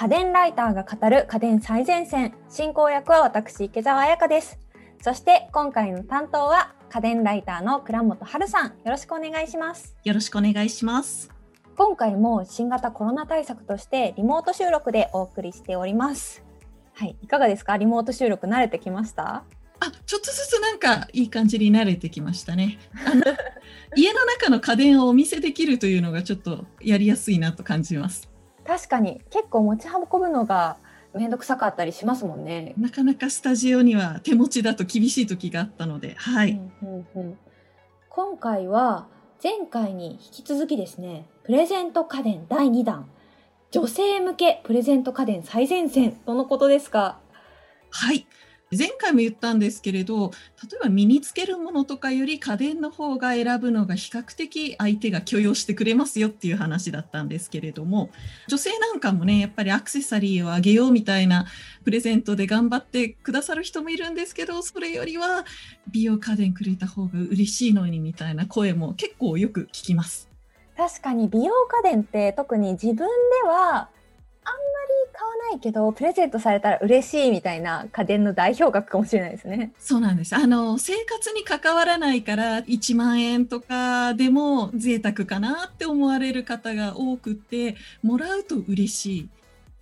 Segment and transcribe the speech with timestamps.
[0.00, 2.32] 家電ライターが語る家電最前線。
[2.48, 4.58] 進行役は私池澤彩香です。
[5.02, 8.68] そして今回の担当は家電ライターの倉本春さん。
[8.68, 9.94] よろしくお願いします。
[10.02, 11.30] よろしくお願いします。
[11.76, 16.42] 今回も新型コロナ対策としてリモート収録でお送りしております。
[16.94, 17.76] はいいかがですか？
[17.76, 19.44] リモート収録慣れてきました？
[19.80, 22.78] あちょっとずつなんかいい感じに慣れてきましたね。
[23.94, 28.29] 家の中の家電をお見せできるというのがちょっとやりやすいなと感じます。
[28.70, 30.76] 確かに結構持ち運ぶのが
[31.12, 32.72] 面倒くさかったりしますもんね。
[32.78, 36.52] なかなかスタジオには手持ちだと厳しい時があったので、はい。
[36.52, 37.38] うんうんうん、
[38.08, 39.08] 今回は
[39.42, 43.10] 前回に引き続きですね、プレゼント家電第2弾、
[43.72, 47.18] 女性向けプレゼント家電最前線とのことですか。
[47.90, 48.24] はい。
[48.76, 50.30] 前回も言ったんですけれど
[50.62, 58.10] 例えば身につけるものとかより家電の方が選ぶのが比較的相手が許容してくれますよっていう話だったんですけれども
[58.46, 61.46] 女性なんかもねやっぱりアクセサリーをあげようみたいな
[61.84, 65.44] プレゼントで頑張ってくださる人もいるんですけどそれよりは
[65.90, 70.30] 美容家電くれた方が嬉しいのにみたいな声も結構よく聞きます。
[70.76, 73.04] 確かに美容家電って特に自分で
[73.46, 73.90] は
[74.50, 74.62] あんま
[75.06, 79.72] り買わないけどプレゼントされたら嬉しいみたいな家電の代表格かもしれないですね。
[79.78, 80.34] そうなんです。
[80.34, 89.28] あの生活に関わらないから1万円とかでも贅沢かなって思われる方が多くてもらうと嬉しい。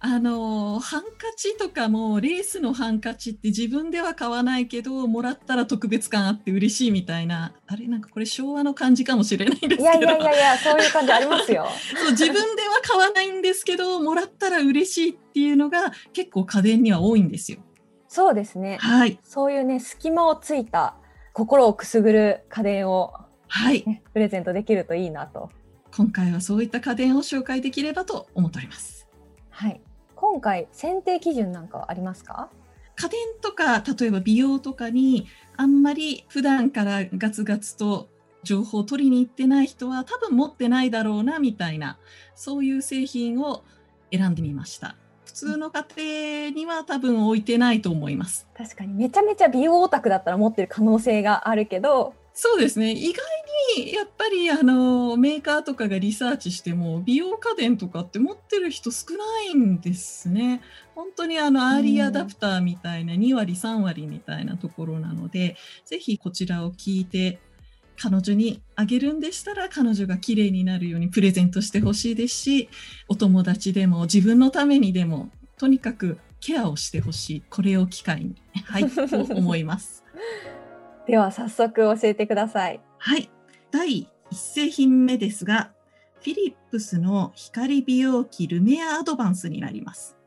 [0.00, 9.82] あのハンカチとかもレースのハンカチって自分では買わないけどもらったら特別感あって嬉しいみたいなあれなんかこれ昭和の感じかもしれないんですけど。
[9.82, 17.58] いやいやいやいやそういう感じありますよそう自分では買わないんですけどもらったら嬉しいっていうのが結構家電には多いんですよ。
[18.06, 18.78] そうですね。
[18.80, 19.18] はい。
[19.22, 20.94] そういうね隙間をついた
[21.32, 23.12] 心をくすぐる家電を、
[23.48, 23.82] はい、
[24.12, 25.50] プレゼントできるといいなと。
[25.94, 29.08] 今回はそういった家電を紹介できればと思っております。
[29.50, 29.80] はい
[30.30, 32.50] 今回選定基準なんかはありますか？
[32.96, 35.26] 家電とか例えば美容とかに
[35.56, 38.08] あんまり普段からガツガツと
[38.42, 41.98] 情報を取りに行ってない人は多分持ってないだろうなみたいな
[42.34, 43.64] そういう製品を
[44.12, 44.96] 選んでみました。
[45.24, 45.86] 普通の家
[46.50, 48.46] 庭には多分置いてないと思います。
[48.54, 48.92] 確かに。
[48.92, 53.16] めちゃめちゃ美容オタクだったら持ってる可能性があるけどそうですね意外
[53.78, 60.60] にやっぱりあのメーカーとかがリサーチしても美容家電とかって持ってる人少ないんですね。
[60.94, 67.40] 本当にあのアーリーアダプターみたいな2割3割みたいなところなので、ぜひこちらを聞いて
[68.00, 72.68] 彼女にあげるんでしたら彼女が綺麗になるようにプレゼントしてほしいですし
[73.08, 79.02] お友達でも自分のためにでもとにかくケアをしてほしいこれを機会にはい と
[79.34, 80.04] 思います。
[81.08, 82.80] では早速教えてください。
[82.98, 83.30] はい。
[83.70, 85.72] 第1製品目ですが、
[86.16, 90.18] フィリップスの光美容器ルメアアドバンスになります。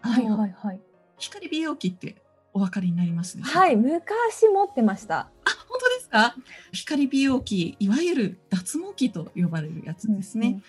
[0.00, 0.80] はいはいはい。
[1.18, 2.22] 光美容器って
[2.52, 5.18] お分かりになりますはい、昔持ってました。
[5.18, 5.30] あ、
[5.68, 6.36] 本当ですか？
[6.70, 10.46] 光美容器、いわゆる脱毛器と呼ばれるやつですね。
[10.46, 10.62] うんうん、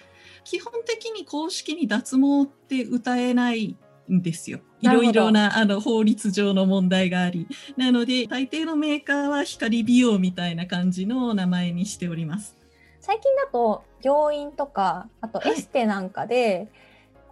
[0.45, 3.77] 基本的に公式に脱毛って歌えない
[4.11, 4.59] んですよ。
[4.81, 7.47] いろいろなあの法律上の問題があり。
[7.77, 12.55] なので、大抵のメーカーは光美容みたいな感じの名前にしております。
[13.01, 16.67] 最近だと病院とか、あとエステなんかで、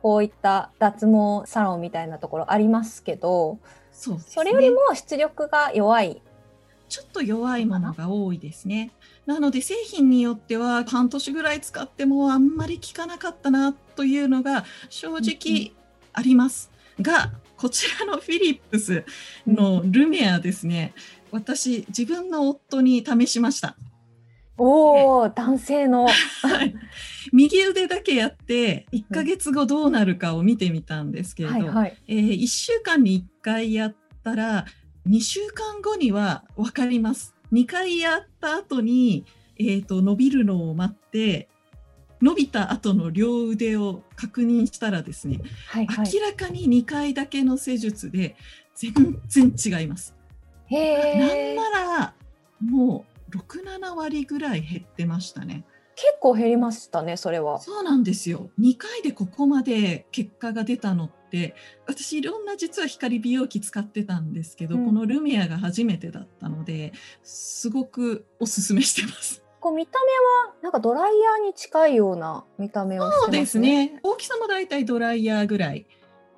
[0.02, 3.60] こういった脱毛サロンみたいなところありますけど、
[3.92, 6.22] そう、ね、それよりも出力が弱い。
[6.90, 8.92] ちょっと弱いものが多いですね。
[9.26, 15.74] なので製品によっては半年ぐらい使ってもあんまり効かなかったなというのが正直
[16.18, 16.72] あります。
[17.00, 19.06] がこちらのフィリップス
[19.46, 20.94] のルメアですね、
[21.32, 23.78] うん、私自分の夫に試しました。
[24.58, 26.12] おお、男性の、は
[26.64, 26.74] い、
[27.32, 34.66] 右腕だけやって1ヶ月後どうなるかを見てみたんですけれど、はいはい、えー、1週間に1回やったら
[35.08, 37.36] 2週間後には分かります。
[37.54, 39.26] 2回やった後に、
[39.60, 41.48] えーと伸びるのを待って
[42.22, 48.36] 伸びた後の両腕を確認したらですね、はいはい、明らかに2回だけの施術で
[48.76, 48.94] 全
[49.28, 50.16] 然違います。
[50.68, 52.14] へなんなら
[52.60, 55.66] もう67割ぐらい減ってましたね。
[55.96, 57.60] 結構減りましたねそれは。
[57.60, 58.52] そうなんですよ。
[58.60, 61.56] 2回でここまで結果が出たのって
[61.88, 66.94] 私いろんな実は光美容器使ってたんですけど、うん、このルミアが初めてだったので
[67.24, 69.44] すごくおすすめしてます。
[69.60, 74.00] こう見た目はなんかドライヤーに近いような見た目を、ね、そうですね。
[74.04, 75.86] 大きさもだいたいドライヤーぐらい。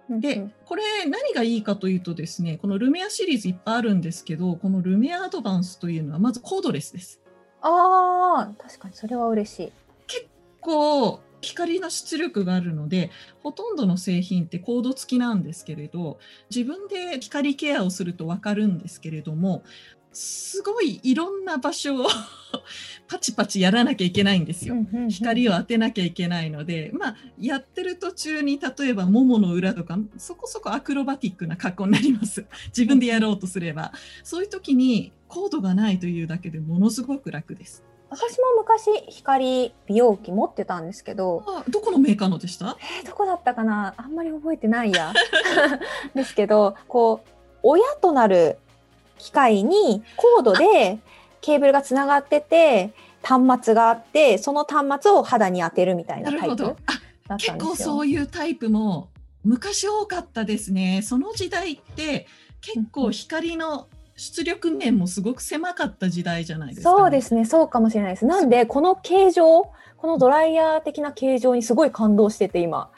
[0.09, 7.21] で、これ何がいいかというとですね、このルメアシリーズいっぱいあるんですけど、このルメアアドバンスというのはまずコードレスです。
[7.61, 9.71] ああ、確かにそれは嬉しい。
[10.07, 10.27] 結
[10.61, 13.11] 構光の出力があるので
[13.43, 16.19] ほとんどの製品ってコード付きなんですけれど
[16.53, 19.63] 自分で光ケアをすると分かるんですけれども
[20.11, 22.07] すごいいろんな場所を
[23.07, 24.75] パチパチやらなきゃいけないんですよ。
[25.09, 32.45] 光を当てなきゃいけないので、まあ、やってる途中に例えばももの裏とかそこそこアクロバティックな格好になります。
[32.75, 33.93] 自分でやろうとすれば。
[34.23, 37.83] そういう時にコードがないというだけでものすごく楽です。
[38.09, 41.43] 私も昔光美容器持ってたんですけど。
[41.69, 42.77] どこのメーカーのでした？
[42.99, 43.93] えー、どこだったかな？
[43.97, 45.13] あんまり覚えてないや。
[46.15, 47.29] ですけどこう
[47.61, 48.57] 親となる
[49.19, 50.97] 機械にコードで
[51.41, 56.75] ケーブルがつながってて端末があってその端末を肌に当てるみたいなタイプ。
[57.27, 57.37] だ。
[57.37, 59.09] 結構そういうタイプも
[59.43, 61.01] 昔多かったですね。
[61.03, 62.27] その時代って
[62.61, 68.25] 結構光の出力面もすごく狭かった時代じゃないですか、ね、そうですね、そうかもしれないです。
[68.25, 72.89] なんでこの形状、このドライヤー的な形状にすごい感動してて今、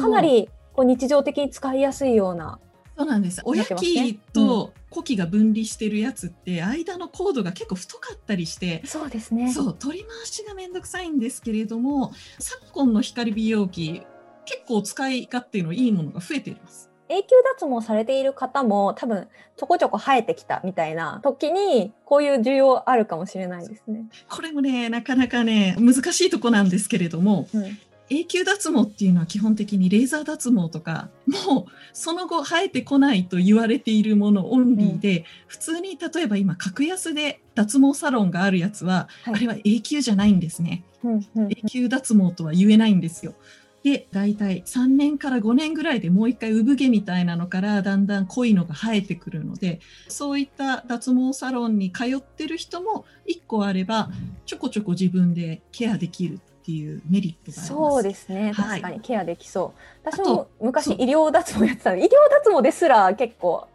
[0.00, 2.58] かなりこう日常的に使いやすいような
[2.96, 3.42] そうなんです。
[3.44, 9.52] 親機と呼気が分離してるやつって、間のコードが結構太かったりして、そうですね。
[9.52, 14.02] そう、取り回しがめんどくさいんですけれども、昨今の光美容器、
[14.44, 16.90] 結構使い勝手のいいものが増えています。
[17.08, 24.06] 永久脱毛されている方も多分ちょこちょこ生えてきたみたいな時にこういう需要あるかもしれないですね。
[24.28, 27.78] これもねなかなかね難しいとこなんですけれども、うん、
[28.14, 43.34] 永久脱毛っていうのは基本的にレーザー脱毛とかもうその後生えてこないと言われているものオンリーで、うん、普通に例えば今格安で脱毛サロンがあるやつは、はい、あれは永久じゃないんですね、うんうん、永久脱毛とは言えないんですよ。
[43.82, 49.78] で大体3年から5年ぐらいでもう一回産毛みたいなのからだんだん濃いのが生えてくるので
[50.08, 54.08] そういった脱毛サロンに通ってる人も1個あれば
[54.46, 59.80] ちょこちょこ自分でケアできるっていうメリットがそうですね、確かにケアできそう。
[60.02, 61.98] 私も昔医療脱毛やってたの。
[61.98, 63.68] 医療脱毛ですら結構。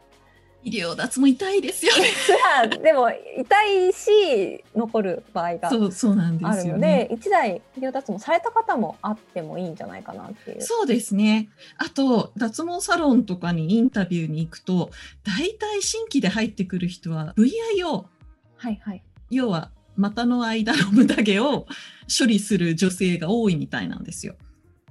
[0.64, 2.78] 医療脱毛痛いですよね。
[2.82, 10.62] でも痛いし残る場合があるので、一台医療脱毛された方もあってもいいんじゃないかなっていう。
[10.64, 11.48] そうですね。
[11.78, 14.90] あと脱毛サロンとかにインタビューに行くと、
[15.24, 18.06] 大体新規で入ってくる人は VIO、
[18.58, 21.68] はいはい、要は股の間の無駄毛を
[22.08, 24.36] 処理する女性が多いみたいなんですよ。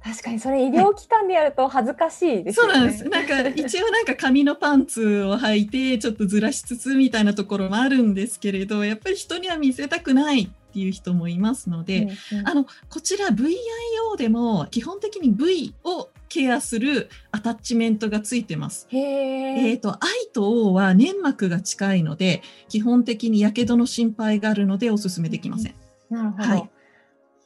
[0.03, 2.73] 確かにそれ医療機関でやると恥ずかしいですよね。
[2.75, 3.05] そうなんです。
[3.05, 18.87] なんか一応なんか紙のパンツを履いてちょっとずらしつつみたいなところもあるんですけれど、やっぱり人には見せたくないっていう人もいますので、うんうん、あのこちら VIO でも基本的に V をケアするアタッチメントがついてます。
[18.91, 19.99] えっ、ー、と I
[20.33, 25.75] と O は粘膜が近いので基本的にやけどの心配があるのでおすすめできません。
[26.11, 26.71] うん、なるほど、はい、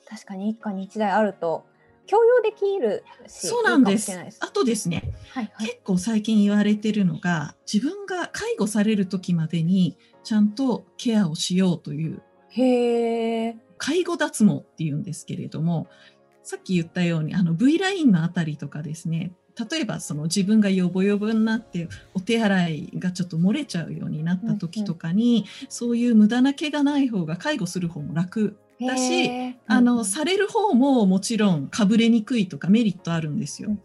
[0.08, 1.64] 確かに一家に一台あると
[2.06, 4.12] 共用できるそうなんです。
[4.40, 15.88] あとですね、はいはい、結構最近言われてるのが自分が介護される時までにちゃんとケアをしようというへ介護脱毛っていうんですけれども
[16.42, 19.32] さっき言ったようにあの V ラインのあたりとかですね
[19.70, 33.68] 例えばその自分がヨボヨボになってお手洗いがちょっと漏れちゃうようになった時とかに、うんうん、そういう無駄な毛がない方が介護する方も楽だし、あの、うん、される方ももちろんかぶれにくいとかメリットあるんですよ。
[33.70, 33.76] うん、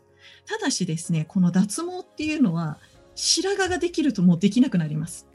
[0.45, 2.77] ただしですねこの脱毛っていうのは
[3.15, 5.27] 白髪ができるともうできなくなります。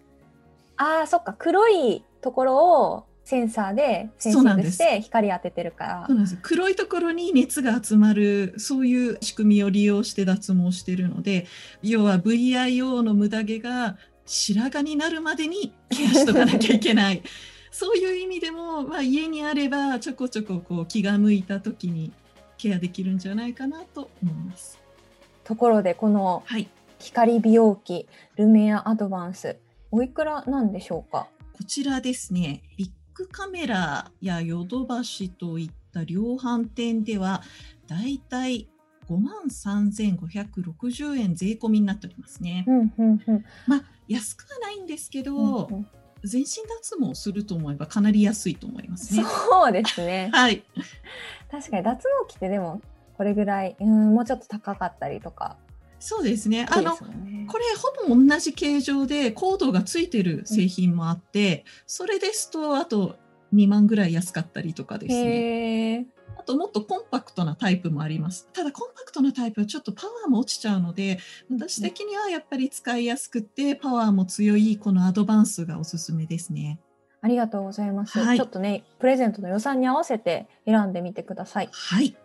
[0.78, 6.04] あーそっか黒いところをセンサーでセンシングして光当ててるから。
[6.06, 6.38] そうなんです。
[6.42, 11.46] 黒いところに熱が集まるそういう仕組みを利用して脱毛してるので
[11.82, 17.22] 要は VIO の無駄毛が白髪になるまでにケアしとかなきゃいけない。
[17.70, 22.12] そういう意味でも、まあ、家にあればちょこちょここう気が向いた時に
[22.58, 24.78] ケアできるんじゃないかなと思います。
[25.42, 26.44] ところでこの
[26.98, 29.56] 光美容器、ルメアアドバンス
[29.90, 31.28] おいくらなんでしょうか？
[31.52, 32.62] こちらですね。
[32.76, 37.42] ビッグカメラやヨドバシといった量販店では
[37.86, 38.68] だいたい
[39.08, 42.64] 5万3560円税込みになっておりますね。
[42.66, 45.86] うんうんうん、まあ安くはないんですけど、うんうん
[46.24, 49.24] 全身脱毛すると思えばかなり安いと思いますね。
[49.24, 50.30] そうですね。
[50.32, 50.62] はい。
[51.50, 51.96] 確かに脱
[52.28, 52.80] 毛器ってでも
[53.16, 55.56] これぐらい、うん、もうちょっと高かったりとか。
[56.02, 56.66] そうですね。
[56.68, 57.64] あの、ね、これ
[58.08, 63.14] ほぼ同じ形状でコードがついてる製品もあって、うん、それですとあと
[63.54, 66.06] 2万ぐらい安かったりとかですね。
[66.36, 68.48] あともっとコンパクトなタイプもあります。
[68.52, 76.80] ただコンパクトなタイプはちょっとパワーも落ちちゃうので、私的にはやっぱり使いやすくてパワーも強いこのアドバンスがおすすめですね。
[77.20, 78.18] ありがとうございます。
[78.18, 81.68] はい、ちょっとね、プレゼントの予算に合わせて選んでみてください。
[81.70, 82.16] はい。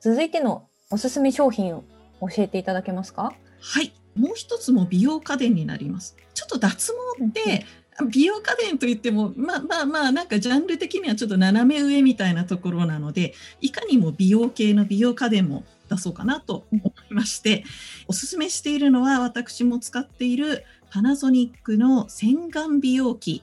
[0.00, 1.84] 続いてのおすすめ商品を
[2.20, 3.34] 教えていただけますか？
[3.60, 3.92] はい。
[4.14, 6.16] もう一つも美容家電になります。
[6.34, 7.66] ちょっと脱毛って、
[8.08, 17.64] 美容家電といっても、まあまあまあ、なんかジャンル的にはちょっと斜め上みたいなところなので、いかにも美容系の美容家電も出そうかなと思いまして、
[18.08, 23.42] おすすめしているのは私も使っているパナソニックの洗顔美容器、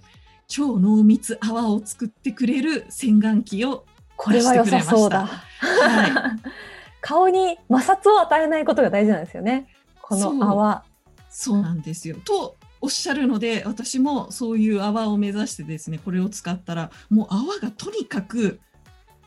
[0.48, 5.26] 超濃密泡を作ってくれる洗顔器をこれは良さそうだ。
[5.26, 6.36] は
[7.00, 9.68] 顔に摩擦を与えないことが大事なんですよね。
[10.02, 10.84] この泡。
[11.30, 12.16] そうなんですよ。
[12.26, 18.60] とおっしゃるので私もそういう泡を目指してですねこれを使ったらもう泡がとにかく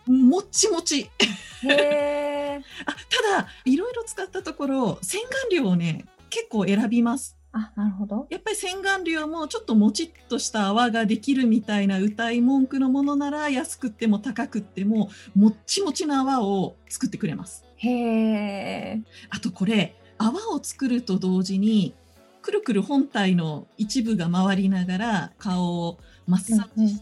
[0.06, 1.10] もっちもち。
[1.66, 7.38] あただいろいろ使ったところ洗顔料をね結構選びます。
[7.52, 8.28] あ、なるほど。
[8.30, 17.64] やっぱり洗顔料もちょっともちっとした泡ができるみたいな歌い文句のものなら安くっても高くってももっちもちの泡を作ってくれます。
[17.78, 19.02] へえ。
[19.30, 21.94] あとこれ泡を作ると同時に
[22.42, 25.98] くるくる本体の一部が回りながら顔を
[26.28, 27.02] マッサージし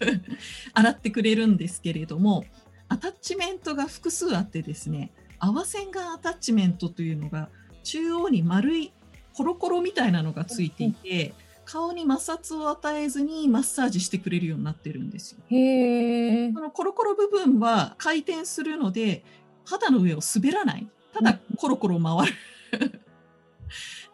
[0.74, 2.44] 洗ってくれるんですけれども
[2.88, 7.48] アタッチメントが複数あってですね泡洗顔アタッチメントというのが
[7.82, 8.92] 中央に丸い
[9.34, 11.34] コロコロみたいなのがついていて
[11.64, 15.40] 顔に摩擦を与えずにマッサージしてくれるようになってるんですよ。
[15.48, 16.52] へえ。
[16.52, 19.24] このコロコロ部分は回転するので
[19.64, 22.34] 肌の上を滑らないただコロコロ回る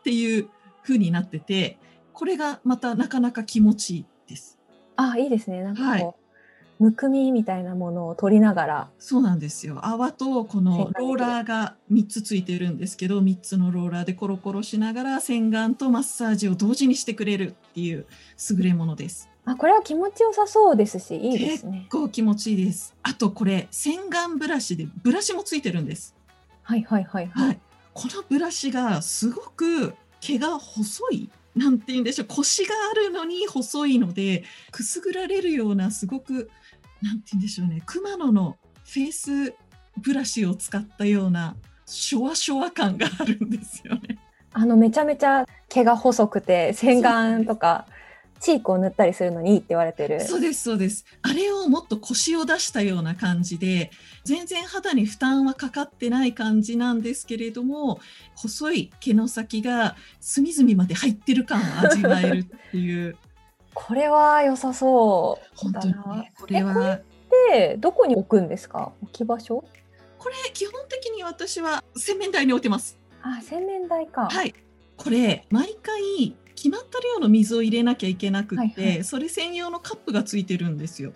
[0.01, 0.49] っていう
[0.83, 1.79] 風になってて
[2.13, 4.59] これがまたなかなか気持ちいいです
[4.97, 5.63] あ、いいですね。
[5.63, 6.15] なんかこう、はい
[6.83, 8.91] むくみみたいなものを取りながら。
[8.99, 18.07] そうなんですよ泡とこのローラーが3つついてるんですけど3つのローラーでコロコロしながら洗顔とマッサージを同時にしてくれるっていう
[18.51, 21.91] 優れものですあ、これは気持ちよさそうですし、いいですね結。
[21.91, 26.17] 構気持ちいいですあとこれ洗顔ブラシでブラシもついてるんです
[26.63, 27.43] はいはいはいは。
[27.45, 27.59] はいい、
[27.95, 36.51] このブラシがすごく毛が細いなんて言うんでしょう腰があるのに細いのでくすぐられるようなすごく
[37.03, 39.55] なんて言うんでしょうね熊野のフェイス
[39.99, 41.57] ブラシを使ったような
[41.87, 44.19] シュワシュワ感があるんですよね。
[44.55, 47.87] あの、めちゃめちゃ毛が細くて、洗顔とか、
[48.43, 50.21] チークを塗ったりするのにいいって言われてる。
[50.21, 51.05] そうですそうです。
[51.23, 53.91] あれをもっと腰を出したような感じで
[54.25, 58.01] 全然肌に負担はかかってない感じなんですけれども
[58.35, 63.17] 細い毛の先が隅々まで入ってる感を味わえるっていう。
[63.75, 65.95] これは良さそう本当に。
[65.95, 67.01] ねこれは
[67.51, 68.93] で、どこに置くんですか？
[69.03, 69.65] 置き場所？
[70.19, 72.99] これ基本的に私は洗面台に置いてます。
[73.23, 74.29] あ、洗面台か。
[74.29, 74.53] はい。
[74.97, 79.05] これ毎回決まった量の水を入れなきゃいけなくって、はいはい。
[79.05, 81.13] それ専用のカップがついてるんですよ。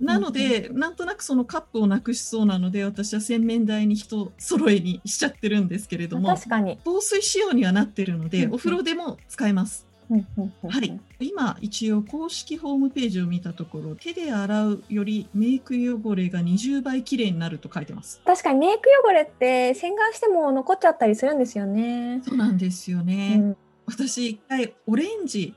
[0.00, 6.78] なので、なんとなくそのカップをなくしそうなので私は洗面台に人揃えにしちゃってるんですけれども確かに。
[6.84, 8.54] 防水仕様にはなってるので、うんうん。
[8.54, 9.86] お風呂でも使えます。
[10.10, 11.00] うんうんうんはい。
[11.20, 18.20] 今一応公式ホームページを見たところ手で洗うよりメイク汚れが20倍きれいになると書いてます。
[18.24, 22.20] 確かにメイク汚れって洗顔しても残っちゃったりするんですよね。
[22.26, 25.54] そうなんですよね、うん私一回オレンジ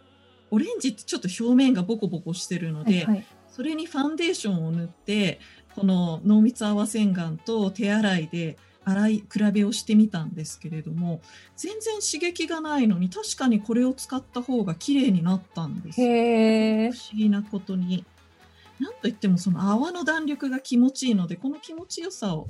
[0.52, 3.26] オレンジってちょっと表面がボコボコしてるので、はいはい。
[3.50, 5.40] それにファンデーションを塗って
[5.76, 11.22] この濃密泡洗顔と手洗いで洗い比べをしてみたんですけれども
[11.58, 16.08] 全然刺激がないのに確かにこれを使った方が綺麗になったんですよ。
[16.08, 16.98] 不。
[17.12, 18.06] 思議なことに。
[18.80, 22.48] なんといってもその泡の弾力が気持ちいいのでこの気持ちよさを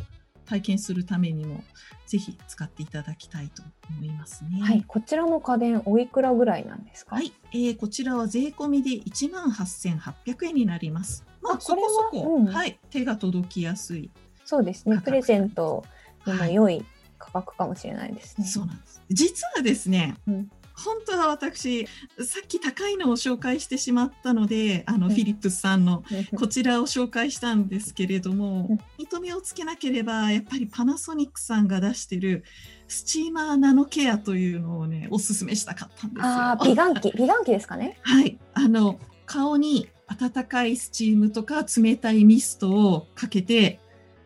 [0.48, 1.64] 体験するためにも
[2.06, 4.62] ぜひ使っていただきたいと思いますね。
[4.62, 7.16] はい、こちらの家電おいくらぐらいなんですか？
[7.16, 11.26] はい、えーこちらは税込みで1万8800円になります。
[11.42, 14.10] まあ、そあこそこ、うんはい、手が届きやすい。
[14.46, 15.00] そうですね。
[15.04, 15.84] プレゼント
[16.26, 16.86] にもはい、良い
[17.20, 18.46] 価格かもしれないですね。
[18.48, 19.02] そうなんです。
[19.10, 20.52] 実はですね、うん
[20.84, 32.44] 本当は私さっき高いのを紹介してしまったのであの、うんフィリップスさんのうんこちらを紹介したんですけれどもうん認めをつけなければやっぱりパナソニックさんが出してる
[32.88, 36.30] スチーマーナノケアというのをねおすすめしたかったんですよ。
[36.30, 37.98] ああ、美顔器、 美顔器ですかね？
[38.02, 43.80] はい、あの顔に温かいスチームとか冷たいミストをかけて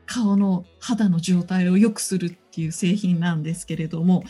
[0.05, 4.23] 顔の肌の状態を良くするっていう製品なんですけれども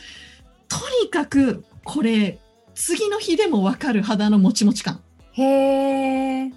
[0.72, 2.40] とにかくこれ
[2.74, 5.01] 次の日でも分かる肌のもちもち感。
[5.34, 6.51] へえ。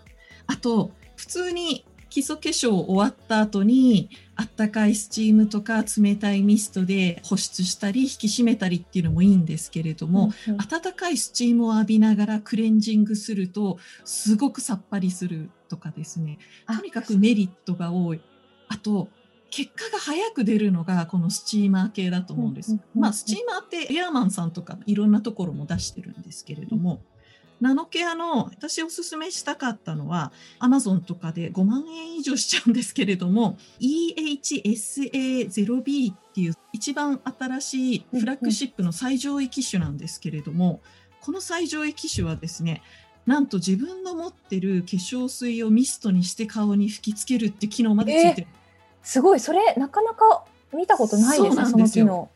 [0.47, 10.61] あと普通に基礎化粧終わった後にあったかいスチームとか冷たいミストで保湿したり引き締めたりっていうのもいいんですけれども、うんうん。
[10.61, 16.39] 温かいスチームを浴びながらクレンジングするとすごくさっぱりするとかですね。
[16.67, 18.21] あとにかくメリットが多い。
[18.69, 19.09] あと
[19.55, 27.01] 結果が早く出るのがこのスチーマー系だと思うんです、まあスチーマーってエアーマンさんとかいろんなところも出してるんですけれども、
[27.61, 40.81] ナノケアの私おすすめしたかったのは Amazon とかで5万円以上しちゃうんですけれども EHSA0B っていう一番新しいフラッグシップの最上位機種なんですけれども、
[41.21, 42.83] この最上位機種はですね
[43.25, 48.49] なんと自分の持ってる化粧水をミストにして顔に吹きつけるって機能までついてる、
[49.05, 52.29] すごい、それなかなか見たことないですね、その機能。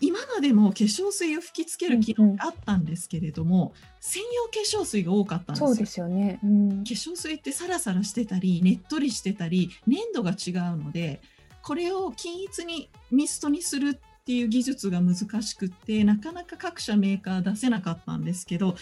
[0.00, 6.38] 今までも化粧水を吹きつける機能があったんですけれども、専用化粧水が多かったんですよそうですよね。
[6.44, 11.20] うん化粧水ってサラサラしてたりねっとりしてたり粘度が違うので
[11.62, 18.76] これを均一にミストにするっていう技術が難しくってなかなか各社メーカー出せなかったんですけど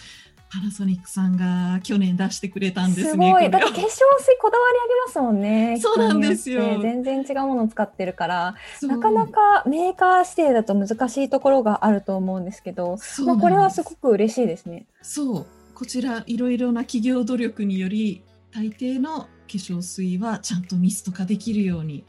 [0.51, 3.11] パナソニックさんが去年出してくれたんですね。
[3.11, 3.49] すごい。
[3.49, 4.01] だって化粧水
[4.39, 5.77] こだわりありますもんね。
[5.81, 14.85] そうなんですよ全然違うものを使ってるから、なかなかメーカー指定だと難しいところがあると思うんですけど、まあ、これはすくごく嬉しいですね。
[15.01, 18.23] そうこちらいろいろな企業努力により
[18.53, 22.05] 大抵の化粧水はちゃんとミスト化できるように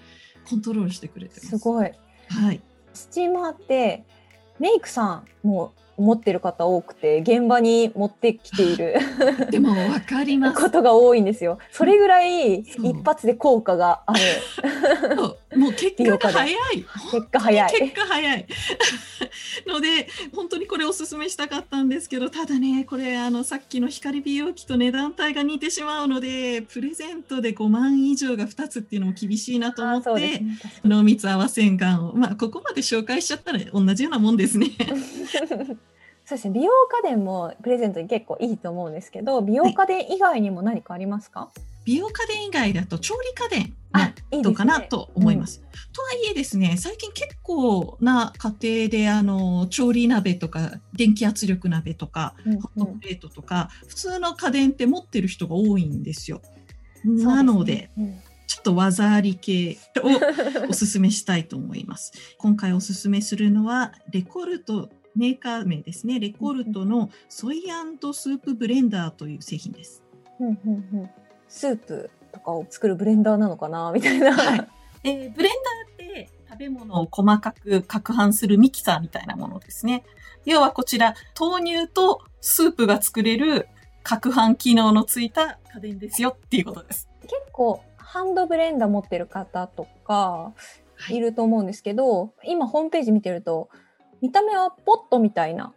[0.48, 1.48] コントロールしてくれてます。
[1.48, 1.92] すごい。
[2.28, 2.60] はい
[2.96, 4.04] スチーマーって
[4.58, 8.94] メイクさんも持ってる方多くて現場に持ってきている
[9.50, 11.58] でもわかりますことが多いんですよ。
[11.70, 14.20] それぐらい一発で効果がある。
[15.58, 16.84] もう結果が早い。
[17.10, 18.46] 結果早い結果早い。
[19.66, 30.58] ので本当にこれおすすめしたかったんですけどただねこれあのさっきの光美容器と値段帯が似てしまうのでプレゼントで5万以上が2つっていうのも厳しいなと思あってそうですね。
[30.62, 34.68] 確かに濃密泡洗顔をまあここまで紹介しちゃったら同じようなもんですね。
[36.26, 36.54] そうですね。
[36.54, 36.72] 美容
[37.04, 41.50] 家電もプレゼントに結構いいと思うんですけど、美容家電以外にも何かありますか？
[41.84, 44.42] 美容家電以外だと調理家電あ、いいですね。
[44.42, 45.62] どうかなと思います。
[45.92, 56.42] とはいえですね最近結構な家庭であの調理鍋とか電気圧力鍋とかうんホットプレートとか、普通の家電って持ってる人が多いんですよ。
[57.04, 62.12] うんなので、そうすねちょっと技あり系をおすすめしたいと思います。
[62.38, 66.20] 今回おすすめするのはレコルトメーカー名ですね。
[66.20, 70.02] レコルトのソイスープブレンダーという製品です。
[70.38, 71.10] うんうんうん
[71.48, 73.92] スープとかを作るブレンダーなのかな？
[73.92, 74.32] みたいな。
[74.36, 74.68] はい
[75.04, 75.52] えーブレン
[75.98, 80.04] ダーって食べ物を細かく攪拌するミキサーみたいなものですね。
[80.44, 83.68] 要はこちら、豆乳とスープが作れる
[84.04, 87.08] 攪拌機能のついた家電ですよっていうことです。
[87.22, 93.68] 結構ハンドブレンダー持ってる方とかはいいると思うんですけど、今ホームページ見てると
[94.20, 95.72] 見た目はポットみたいな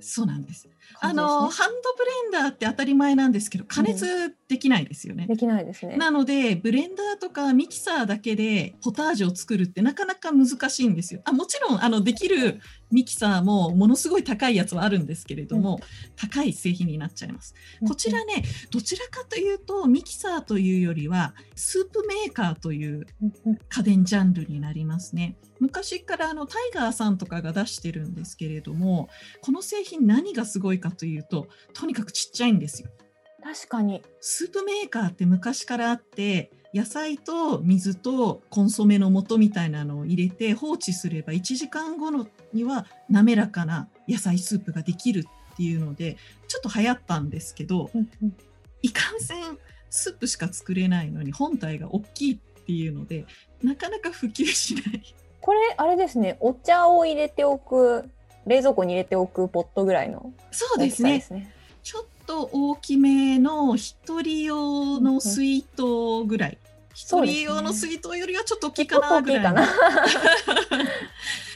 [0.00, 0.68] そうなんです。
[1.00, 5.26] あの、ハンドブレンダーって当たり前なんですけど、加熱できないですよね。
[5.26, 5.96] できないですね。
[5.96, 11.20] なので、ブレンダーとかミキサーだけでポタージュを作るってなかなか難しいんですよ。
[11.24, 15.80] あもちろん、あの、できるミキサーもものすごい高いやつはあるんですけれども、
[16.16, 17.54] 高い製品になっちゃいます。
[17.86, 25.36] こちらね、どちらかというと、ミキサーというよりは、スープメーカーといううんうん家電ジャンルになりますね。
[25.60, 29.08] 昔からあのタイガーさんとかが出してるんですけれども、
[29.40, 32.90] この製品何がすごいかというと、とにかくちっちゃいんですよ。
[33.42, 34.02] 確かに。
[34.20, 46.16] スープメーカーって昔からあって野菜と水とコンソメの素みたいなのを入れて放置すれば1時間後のには滑らかな野菜スープができるっていうので
[46.48, 48.36] ちょっと流行ったんですけどうんうん
[48.82, 49.58] いかんせん
[49.88, 53.24] スープしか作れないのに本体が大きいっていうので
[53.62, 55.14] なかなか普及しない。
[55.40, 56.38] これあれですね。
[56.40, 58.10] お茶を入れておく
[58.46, 61.52] 冷蔵庫に入れておくポットぐらいのそう大きさでですね。
[61.82, 66.58] ちょっと大きめの一人用の水筒ぐらい。
[66.94, 69.68] 一そうですね人用の水筒よりはちょっと大きいかなぐらいかな。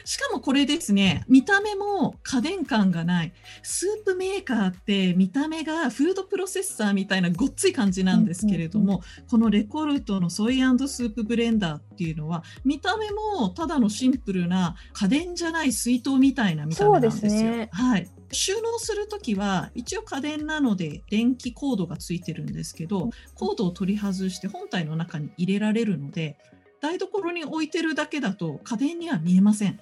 [0.09, 3.33] しかもこれですね、見た目も家電感がない。
[3.62, 17.31] スープメーカーって見た目がフードプロセッサーみたいなごっつい感じなんですけれども、このレコルトのソイスープブレンダーっていうのは、見た目もただのシンプルな家電じゃない水筒みたいな見た目なんですよ。
[17.31, 18.09] すね、はい。
[18.33, 26.37] 収納する時は一応家電なので電気コードがついてるんですけどコードを取り外して本体の中に入れられるので
[26.81, 29.81] 台所に置いてるだけだと家電には見えません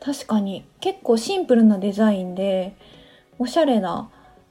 [0.00, 0.64] 確かに。
[0.80, 2.76] 結構シンプルなデザインで
[3.38, 4.10] おしゃれな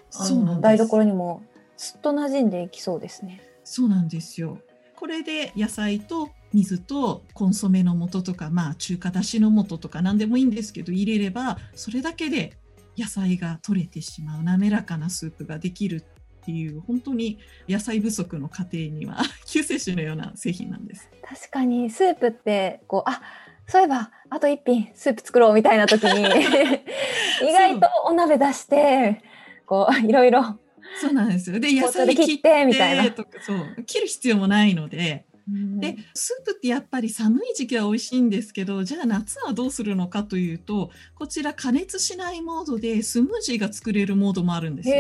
[0.09, 1.43] そうなん台所にも
[1.75, 3.41] すっと馴染んでいきそうですね。
[3.63, 4.59] そうなんですよ。
[4.95, 12.57] これで野菜と水とコンソメの素とかまあ中華だしの素とか何でもいいんですけど入れればそれだけで
[12.97, 17.37] 野菜が取れてしまう滑らかなスープができるっていう本当に
[17.69, 21.09] 野菜不足の家庭には 救世主のような製品なんです。
[21.21, 23.21] 確かにスープってこうあ
[23.67, 26.21] そういえばあと一品スープ作ろうみたいな時に
[27.47, 29.21] 意外とお鍋出して
[29.65, 30.59] こういろいろ
[30.99, 31.59] そうなんですよ。
[31.59, 33.13] で野菜切ってみたいな。
[33.41, 33.83] そう。
[33.85, 35.25] 切る必要もないので。
[35.79, 44.95] でスープってやっぱり寒い時期は美味しいんですけどじゃあ夏はどうするのかというとこちら加熱しないモードでスムージーが作れるモードもあるんですよ。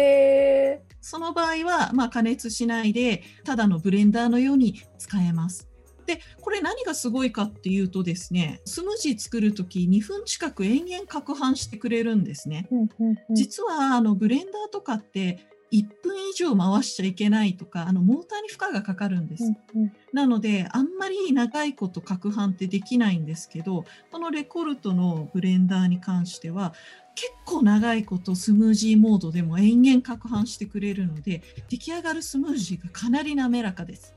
[1.01, 5.66] その場合は、まあ、加熱しないでただのブレンダーのように使えます。
[6.07, 12.67] でこれ何がすごいかっていうとですねスムージー作る時2分近く延々攪拌してくれるんですね。
[13.29, 15.39] 実はあのブレンダーとかって
[15.73, 26.73] 1分以上回しちゃいけないとかあのモーターに負荷がかかるんです、うんうん、なのであんまり長いこと攪拌ってできないんですけどこのレコルトのブレンダーに関しては
[27.15, 34.16] 結構長いことスムージーモードでも延々攪拌してくれるので出来上がるスムージーがかなり滑らかです。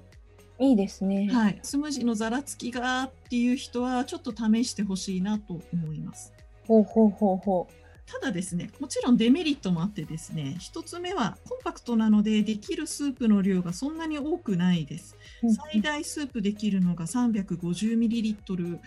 [0.61, 1.29] いいですね。
[1.33, 6.33] はい、スムージーのざらつきがっていう人はちょっと試してほしいなと思います。
[6.69, 7.75] ほうほうほうほう。
[8.07, 15.17] ただですね、もちろんデメリットもあってですね、1つ目はコンパクトなのでできるスープの量がそんなに多くないです。
[15.73, 18.81] 最大スープできるのが 350ml。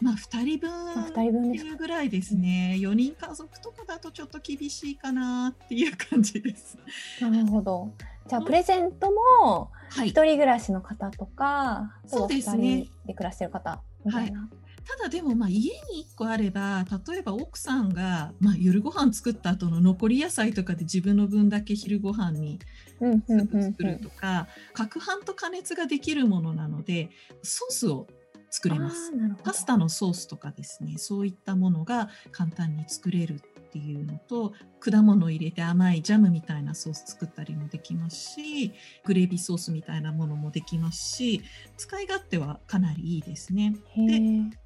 [0.00, 6.78] まあ2人分っていうぐらいですね、4人家族とかだとちょっと厳しいかなっていう感じです。
[7.20, 7.92] なるほど。
[8.26, 9.70] じゃあプレゼントも
[10.04, 12.86] 一人暮らしの方とか、はい、そうですね。
[13.06, 14.40] で暮らしてる方みたいな。
[14.40, 14.50] はい
[14.90, 22.58] ただでもまあ家に1個あれば例えば奥さんがまあ夜ご飯作った後の残り野菜とかで自分の分だけ昼ご飯に
[22.98, 27.10] 作るとか攪拌と加熱ができるものなので
[27.42, 28.08] ソースを
[28.50, 29.12] 作れます。
[29.44, 38.72] パスタのソースとかですねそういったものが簡単に作れるっていうのと果物を入れて甘いジャムみたいなソース作ったりもできますし
[39.04, 41.42] グレービーソースみたいなものもできますし
[41.76, 43.76] 使い勝手はかなりいいですね。
[43.96, 44.02] で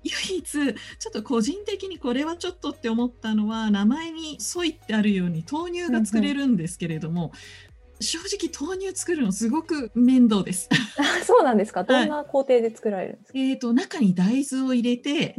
[0.02, 0.72] 唯一ちょ
[1.10, 7.32] っと個人的にこれはちょっとって思ったのは名前に「ソイ」ってあるように豆乳が作れるんですけれども、
[8.04, 10.68] 正直豆乳作るのすごく面倒です。
[11.24, 11.84] そうなんですか？
[11.84, 13.38] どんな工程で作られるんですか？
[13.38, 15.36] はい、えっ、ー、と中に大豆を入れて、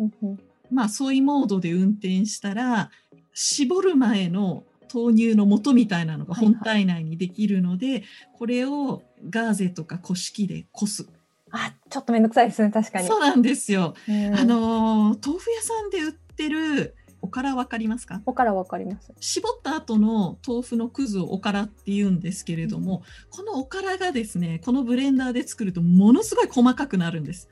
[0.71, 2.89] まあソイモードで運転したら
[3.33, 8.03] 絞る前の豆乳の素みたいなのが本体内にできるので、はいはい、
[8.37, 11.07] これをガーゼとか古式でこす。
[11.51, 13.07] あ、ちょっとめんどくさいですね、確かに。
[13.07, 13.93] そうなんですよ。
[14.07, 16.95] あの豆腐屋さんで売ってる
[17.25, 18.21] おからわかりますか？
[18.27, 19.11] おからわかります。
[19.19, 23.01] 絞った後の豆腐のくずをおからって言うんですけれども、
[23.33, 27.49] うん、このおからがですね、このブレンダーで作るとものすごい細かくなるんです。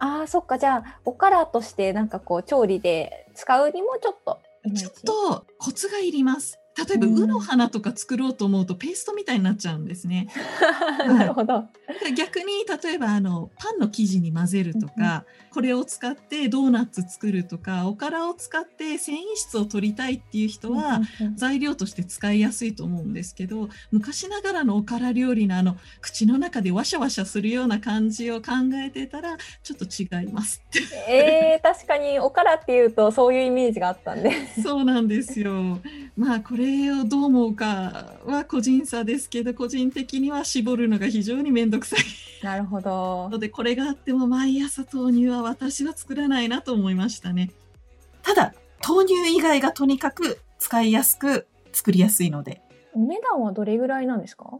[0.00, 0.58] ああ、そっか。
[0.58, 4.40] じゃあ、おからとしてなんかこう調理で使うにもちょっと
[4.74, 6.58] ちょっとコツがいります。
[6.76, 10.28] 例えば、うの花とか作ろうと思うとペーストみたいになっちゃうんですね。
[11.06, 11.64] なるほど。
[12.16, 21.00] 逆に例えばあのパンの生地に混ぜるとか、これを使ってドーナツ作るとかおからを使って繊維質を取りたいっていう人は
[21.34, 30.62] 材料として使いやすいと思うんですけど昔ながらのおから料理のあの口の中でワシャワシャするような感じを考えてたらちょっと違います。
[31.08, 34.32] えー、確かにおからっていうとそういうイメージがあったんで。
[34.62, 35.80] そうなんですよ。
[36.16, 36.61] まあこれ
[37.00, 42.00] をどう思うかは個人差ですけど個人的には絞るのが非常に面倒くさい。
[42.44, 43.28] なるほど。
[43.30, 47.50] のでこれがあっても毎朝豆乳は私は作らないなと思いましたね。
[48.22, 48.54] ただ、
[48.86, 52.60] 豆乳以外がとにかく使いやすく作りやすいので。
[52.94, 54.58] お値段はどれぐらいなんですか？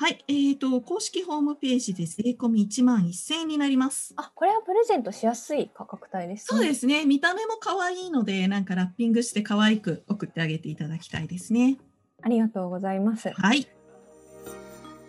[0.00, 4.14] はい、えーと、公式ホームページで税込み1万1000円になります。
[4.16, 7.04] あ、これはプレゼントしやすい価格帯です、ね、そうですね。
[7.04, 11.76] 見た目も可愛いので、なんかラッピングして可愛く送ってあげていただきたいですね。
[12.22, 13.28] ありがとうございます。
[13.28, 13.68] はい。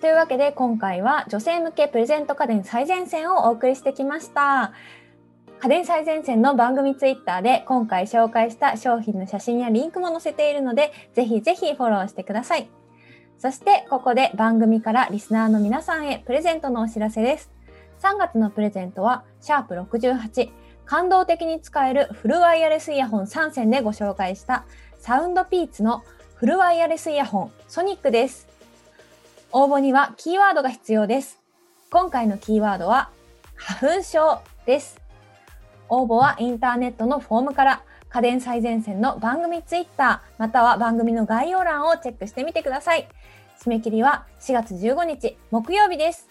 [0.02, 4.74] というわけで今回は女性向けプレゼント家電最前線をお送りしてきました。
[5.62, 12.81] 家電最前線の番組ツイッターで今回紹介した商品の写真やリンクも載せているので、ぜひぜひフォローしてください。
[13.42, 17.50] そしてここで番組からリスナーの皆さんへプレゼントのお知らせです。
[18.04, 20.52] 3月のプレゼントは、シャープ68、
[20.86, 24.66] 感動的に使えるフルワイヤレスイヤホン3選でご紹介した
[25.00, 26.04] サウンドピーツの
[26.36, 28.48] フルワイヤレスイヤホンソニックです。
[29.52, 31.40] 応募にはキーワードが必要です。
[31.90, 33.10] 今回のキーワードは
[33.56, 35.02] 花粉症です。
[35.90, 37.82] 応募はインターネットのフォームから
[38.14, 43.08] 家電最前線の番組ツイッターまたは番組の概要欄をチェックしてみてください。
[43.64, 46.28] 締め切りは4月15日木曜日です。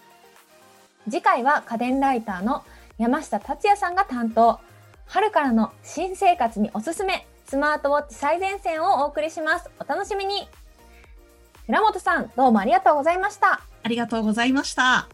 [1.05, 2.63] 次回は家電ライターの
[2.99, 4.59] 山下達也さんが担当。
[5.07, 9.69] 春からの新生活におすすめスマートウォッチ最前線をお送りします。
[9.79, 10.47] お楽しみに。
[11.65, 13.61] 寺本さん、どうもありがとうございました。
[13.83, 15.07] ありがとうございました。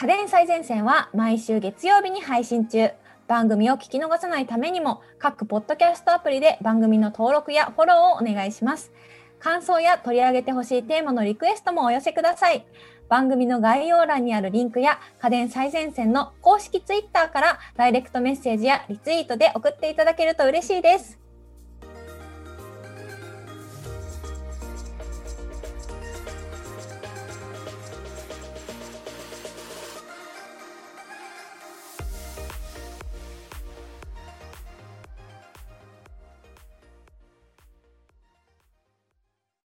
[0.00, 2.88] 家電最前線は毎週月曜日に配信中。
[3.28, 8.92] 番組を聞き逃さないためにも、各ポッドキャストアプリで番組の登録やフォローをお願いします。
[9.40, 12.64] 感想や取り上げてほしいテーマのリクエストもお寄せください。
[13.10, 21.19] 番組の概要欄にあるリンクや家電最前線の公式ツイッターからダイレクトメッセージやリツイートで送っていただけると嬉しいです。